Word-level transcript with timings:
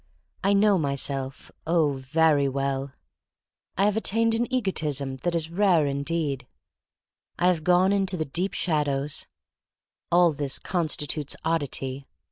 I 0.43 0.53
know 0.53 0.79
myself, 0.79 1.51
oh, 1.67 1.91
very 1.93 2.49
well. 2.49 2.91
I 3.77 3.85
have 3.85 3.95
attained 3.95 4.33
an 4.33 4.51
egotism 4.51 5.17
that 5.17 5.35
is 5.35 5.51
rare 5.51 5.85
indeed. 5.85 6.47
I 7.37 7.45
have 7.49 7.63
gone 7.63 7.91
into 7.91 8.17
the 8.17 8.25
deep 8.25 8.55
shadows. 8.55 9.27
All 10.11 10.33
this 10.33 10.57
constitutes 10.57 11.35
oddity. 11.45 12.07